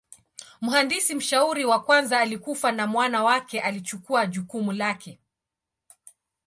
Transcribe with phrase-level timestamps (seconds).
[0.61, 5.19] Mhandisi mshauri wa kwanza alikufa na mwana wake alichukua jukumu lake.